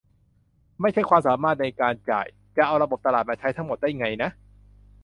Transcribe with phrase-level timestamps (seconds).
[0.81, 4.29] ไม่ใช่ความสามารถในการจ่าย จะเอาระบบตลาดมาใช้ทั้งหมดได้ไงนะ